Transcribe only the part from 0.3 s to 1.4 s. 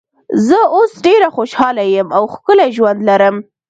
زه اوس ډېره